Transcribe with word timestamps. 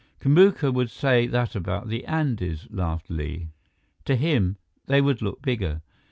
"Kamuka 0.19 0.73
would 0.73 0.89
say 0.89 1.27
that 1.27 1.55
about 1.55 1.87
the 1.87 2.03
Andes," 2.07 2.65
laughed 2.71 3.11
Li. 3.11 3.49
"To 4.05 4.15
him, 4.15 4.57
they 4.87 4.99
would 4.99 5.21
look 5.21 5.43
bigger." 5.43 5.83